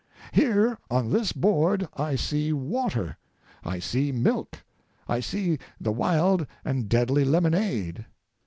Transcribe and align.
Here 0.31 0.79
on 0.89 1.11
this 1.11 1.31
board 1.31 1.87
I 1.93 2.15
see 2.15 2.51
water, 2.51 3.17
I 3.63 3.77
see 3.77 4.11
milk, 4.11 4.57
I 5.07 5.19
see 5.19 5.59
the 5.79 5.91
wild 5.91 6.47
and 6.65 6.89
deadly 6.89 7.23
lemonade. 7.23 8.07